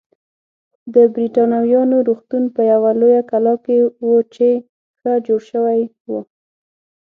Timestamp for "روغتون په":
2.07-2.61